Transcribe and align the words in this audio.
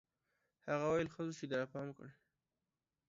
هغه 0.69 0.85
ويل 0.91 1.07
ښه 1.13 1.21
سو 1.27 1.33
چې 1.39 1.45
راپام 1.59 1.85
دي 1.87 1.93
کړ. 1.97 2.07